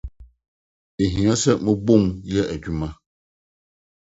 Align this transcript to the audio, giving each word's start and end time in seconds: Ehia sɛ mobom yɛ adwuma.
Ehia 1.03 1.33
sɛ 1.43 1.51
mobom 1.65 2.05
yɛ 2.33 2.41
adwuma. 2.53 2.89